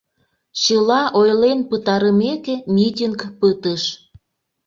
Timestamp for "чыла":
0.61-1.01